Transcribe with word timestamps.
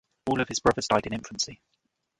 All 0.25 0.41
of 0.41 0.47
his 0.47 0.59
brothers 0.59 0.87
died 0.87 1.05
in 1.05 1.13
infancy. 1.13 1.61